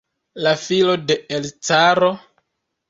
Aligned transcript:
La 0.47 0.53
filo 0.61 0.95
de 1.11 1.19
l' 1.39 1.55
caro? 1.71 2.13